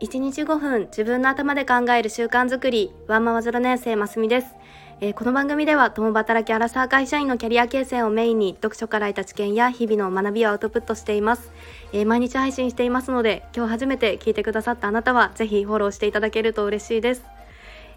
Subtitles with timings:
[0.00, 2.92] 1日5分自分の頭で考える習慣づくり。
[3.08, 4.54] ワンママ0年生ますみです、
[5.00, 11.50] えー、この番組では共働きアラサー会社員のキャリア形成をメインに読書から得た知見や日々の学びをアウトプットしています、
[11.92, 17.24] えー、毎日配信していますので今日初めて聞いてくださったあなたはぜひフォローしていただけると嬉しいです、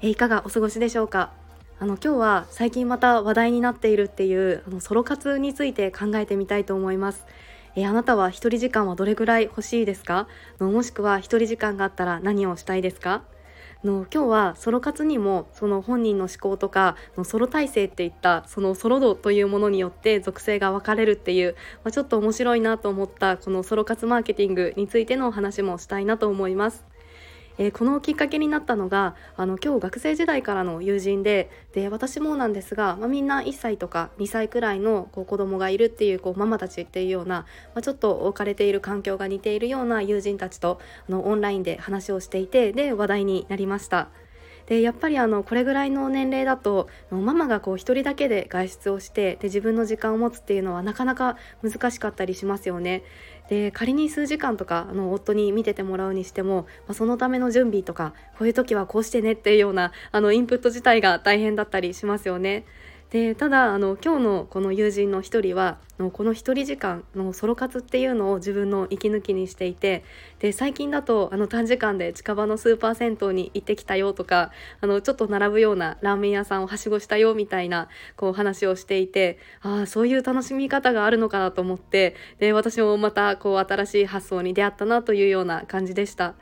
[0.00, 1.32] えー、いかがお過ごしでしょうか？
[1.80, 7.24] あの今日は最近また話題になっているっていうあのソロ活について考えてみたいと思います。
[7.76, 10.28] えあなたは一人時間はどれぐらい欲しいですか？
[10.58, 13.22] のもしくは一人時間があったら何をしたいですか？
[13.84, 21.54] の今日はソロ活にもその本人の思考とかのソロ体制っていったそのソロ度というものによって属性が分かれるっていう、
[21.84, 26.84] まあ、ちょっと面白いなと思ったこのソロ活マーケティングについてのお話もしたいなと思います。
[27.58, 44.08] えー、このきっかけになったのがあの今日学生時代からの友人でで私もなんですが、まあ、みんな1歳とか2歳くらいのこう子供がいるっていうこうママたちっていうような、まあ、ちょっと置かれている環境が似ているような友人たちとあのオンラインで話をしていてで話題になりました。
[44.68, 53.02] でやっぱりあのこれぐらいの年齢だとママがこう1人だけで外出をしてで自分の時間を持つっていうのはなかなか難しかったりしますよね。
[53.48, 62.66] で仮に数時間とかあの夫に見ててもらうにしても、まあ、そのための準備とかこういう時はこうしてねっていうようなあのインプット自体が大変だったりしますよね。
[63.10, 65.78] でただあの今日のこの友人の一人は
[66.12, 70.04] この一人時間のソロ活っていうのを自分の息抜きにしていて
[70.40, 86.34] で最近だとあの短時間で近場のスーパー銭湯に行ってきたよとかあのちょっと並ぶようなラーメン屋さんをはしごしたよみたいなこう話をしていてああそういう楽しみ方があるのかなと思ってで私もまたこう新しい発想に出会ったなというような感じでした。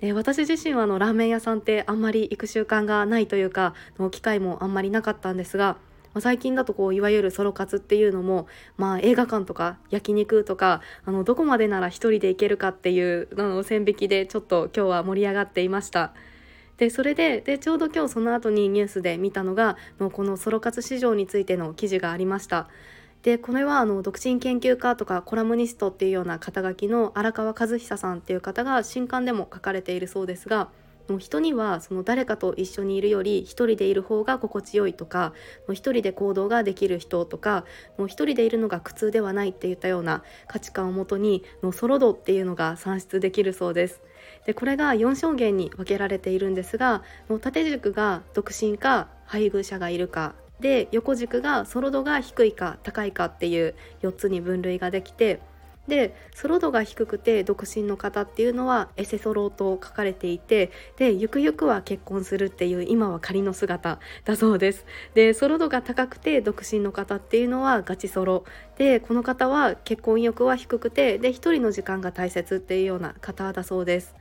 [0.00, 5.78] で私自身はあのラーメン屋さんってあんまり行く習慣がないというかの機会もあんまりなかったんですが
[6.16, 8.46] まあ、最近だとこういわゆるソロ活っていうのも、
[8.78, 16.14] まあ、映画館とか焼肉とかあのどこまでなら1人で行けるかっていうあの線引きでちょっと今日は盛り上がっていました。
[16.78, 22.68] でそれででちょうど今日その後にニュースで見たのがのこのソロ活市場についての記事がありました。
[23.22, 30.70] でこれはあの独身研究家とかコラムニストっていうような肩書きの荒川和久さんっていう方が新刊でも書かれているそうですが
[31.08, 35.32] もう人にはその誰かと一緒にいるより一人でいる方が心地よいとか
[35.72, 37.64] 一人で行動ができる人とか
[38.06, 44.02] 一人でいるのが苦痛ではないっていったような価値観をもとにのソロ度っていうのが算出できるそうです。
[44.44, 47.02] でこれが4証言に分けられているんですが
[47.40, 55.40] 縦軸が独身か配偶者がいるかで横軸がソロ度が低いか高いかっていう4つに分類ができて
[55.88, 64.84] でソロ度が低くて独身の方っていうのはエセソロと書かれていてでゆくゆくは結婚するっていう今は仮の姿だそうです。
[65.14, 68.44] でソロ度が高くて独身の方っていうのはガチソロ。
[68.78, 74.14] でこの方は結婚意欲は低くてで一人の時間が大切っていうような方だそうです。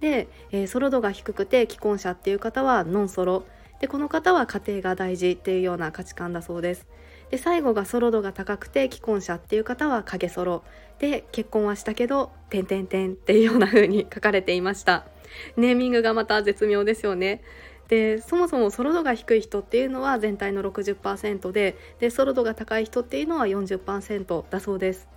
[0.00, 3.44] で、えー、ソロ度が低くて既婚者っていう方はノンソロ。
[3.80, 6.86] でこの方は家庭が大事っていうような価値観だそうです。
[7.30, 10.62] で最後がソロ度が高くて既婚者っていう方は影ソロ。
[10.98, 15.06] で結婚はしたけど「てんてんてん」っていうような風に書かれていました。
[15.56, 17.42] ネーミングがまた絶妙ですよね。
[17.88, 25.08] でそもそもソロ度が低い人っていうのは全体の60%ででソロ度が高い人っていうのは40%だそうです。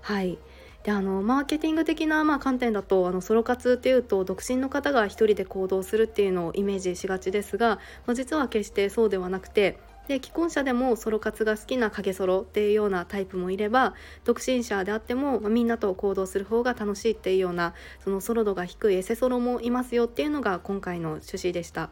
[0.00, 0.38] はい。
[0.84, 9.78] であのマーケティング的な、まあ、観点だとあのソロ活っていうと独身の方が1人で行動するっていうのをイメージしがちですが、まあ、実は決してそうではなくて
[10.08, 13.94] で既婚者でもソロ活が好きな影ソロっていうようなタイプもいれば
[14.24, 21.90] 独身者であっても、まあ、みんなと行動する方が楽しいっていうようなそのソロ度が低いエセソロもいますよっていうのが今回の趣旨でした。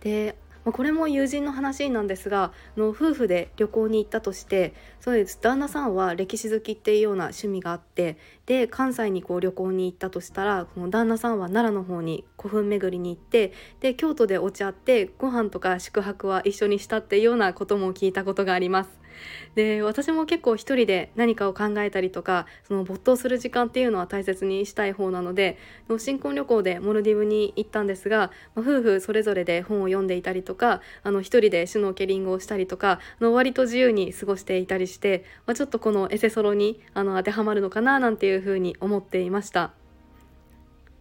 [0.00, 19.01] でまあ、これも友人の話なんですがの夫婦で旅行に行ったとしてそうです旦那さんは歴史好きっていうような趣味があってで関西にこう旅行に行ったとしたらこの旦那さんは奈良の方に古墳巡りに行ってで京都でお茶ってご飯とか宿泊は一緒にしたっていうようなことも聞いたことがあります。
[19.54, 25.58] で私も結構一人で何かを考えたりとかその没頭する時間っていうのは大切にしたい方なので
[25.98, 39.81] 新婚旅行でモルディブに行ったんですが、ま、夫婦それぞれで本を読んでいたりとかあの一人でシュノーケリングをしたりとかあの割と自由に過ごしていたりして、まあ、ちょっとこのエセソロにあの当てはまるのかななんていうふうに思っていました。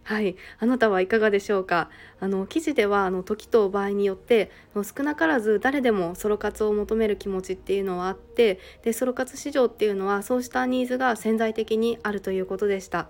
[0.03, 1.89] はい、あなたはいかがでしょうか？
[2.19, 13.09] あの記事ではあの時と場合によって少なからず誰でもソロ活を求める気持ちっていうのはあってでソロ活市場っていうのはそうしたニーズが潜在的にあるということでした。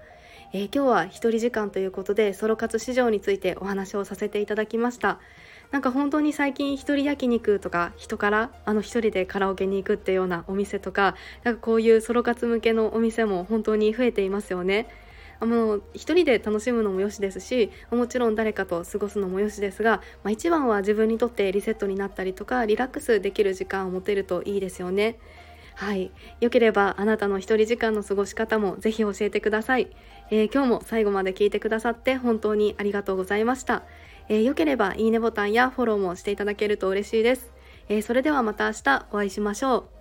[0.54, 5.20] えー、今日は一人時間ということでソロ活市場についてお話をさせていただきました。
[5.72, 11.16] なんか本当に最近一人焼肉とか人からあの一人でカラオケに行くっていうようなお店とか
[11.46, 14.90] なんかこういうソロ活向けのお店も本当に増えていますよね。
[15.42, 25.18] あの一人で楽しむのもよしですしもちろん誰かと過ごすのもよしですが、まあ、一番は自分にとってリセットになったりとかリラックスできる時間を持てるといいですよね。
[25.74, 26.12] はい、
[26.42, 29.90] よければあなたの一人時間の過ごし方もぜひ教えてください、
[30.30, 33.82] えー、今日も最後まで聞いてくださって本当にありがとうございました、
[34.30, 37.52] えー、よければいいねボタンやフォローもしていただけると嬉しいです、
[37.90, 40.01] えー、それではまた明日お会いしましょう。